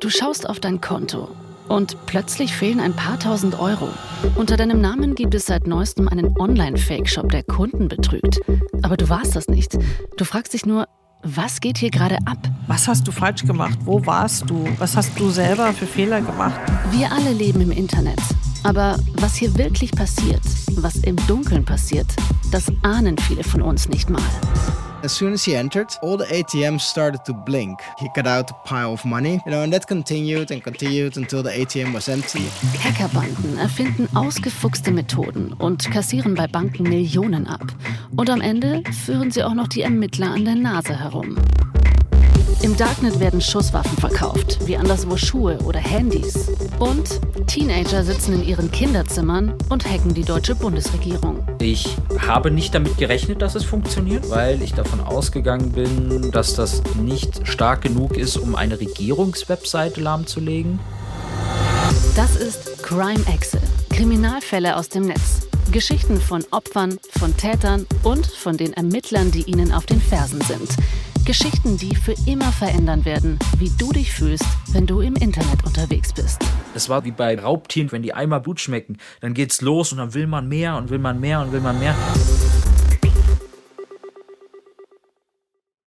[0.00, 1.28] Du schaust auf dein Konto
[1.68, 3.88] und plötzlich fehlen ein paar tausend Euro.
[4.34, 8.40] Unter deinem Namen gibt es seit neuestem einen Online-Fake-Shop, der Kunden betrügt.
[8.82, 9.78] Aber du warst das nicht.
[10.16, 10.86] Du fragst dich nur,
[11.22, 12.38] was geht hier gerade ab?
[12.66, 13.78] Was hast du falsch gemacht?
[13.84, 14.66] Wo warst du?
[14.78, 16.58] Was hast du selber für Fehler gemacht?
[16.90, 18.20] Wir alle leben im Internet.
[18.62, 20.42] Aber was hier wirklich passiert,
[20.76, 22.06] was im Dunkeln passiert,
[22.50, 24.22] das ahnen viele von uns nicht mal.
[25.02, 27.80] As soon as he entered, all the ATMs started to blink.
[27.98, 31.42] He got out a pile of money, you know, and that continued and continued until
[31.42, 32.50] the ATM was empty.
[32.78, 37.64] Hackerbanden erfinden ausgefuchste Methoden und kassieren bei Banken Millionen ab.
[38.14, 41.38] Und am Ende führen sie auch noch die Ermittler an der Nase herum.
[42.80, 46.50] Darknet werden Schusswaffen verkauft, wie anderswo Schuhe oder Handys.
[46.78, 51.46] Und Teenager sitzen in ihren Kinderzimmern und hacken die deutsche Bundesregierung.
[51.60, 56.82] Ich habe nicht damit gerechnet, dass es funktioniert, weil ich davon ausgegangen bin, dass das
[56.98, 60.78] nicht stark genug ist, um eine Regierungswebseite lahmzulegen.
[62.16, 63.60] Das ist Crime Excel.
[63.90, 65.46] Kriminalfälle aus dem Netz.
[65.70, 70.70] Geschichten von Opfern, von Tätern und von den Ermittlern, die ihnen auf den Fersen sind.
[71.30, 76.12] Geschichten, die für immer verändern werden, wie du dich fühlst, wenn du im Internet unterwegs
[76.12, 76.40] bist.
[76.74, 80.12] Es war wie bei Raubtieren, wenn die einmal Blut schmecken, dann geht's los und dann
[80.12, 81.94] will man mehr und will man mehr und will man mehr.